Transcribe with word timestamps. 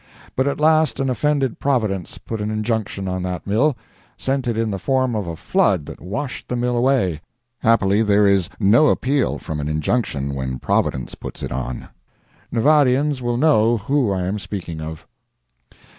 But 0.35 0.47
at 0.47 0.59
last 0.59 0.99
an 0.99 1.11
offended 1.11 1.59
providence 1.59 2.17
put 2.17 2.41
an 2.41 2.49
injunction 2.49 3.07
on 3.07 3.21
that 3.21 3.45
mill—sent 3.45 4.47
it 4.47 4.57
in 4.57 4.71
the 4.71 4.79
form 4.79 5.15
of 5.15 5.27
a 5.27 5.35
flood 5.35 5.85
that 5.85 6.01
washed 6.01 6.47
the 6.47 6.55
mill 6.55 6.75
away. 6.75 7.21
Happily 7.59 8.01
there 8.01 8.25
is 8.25 8.49
no 8.59 8.87
appeal 8.87 9.37
from 9.37 9.59
an 9.59 9.69
injunction 9.69 10.33
when 10.33 10.57
Providence 10.57 11.13
puts 11.13 11.43
it 11.43 11.51
on. 11.51 11.87
Nevadians 12.51 13.21
will 13.21 13.37
know 13.37 13.77
who 13.77 14.11
I 14.11 14.21
am 14.25 14.39
speaking 14.39 14.81
of. 14.81 15.05